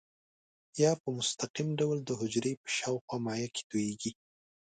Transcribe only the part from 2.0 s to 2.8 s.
د حجرې په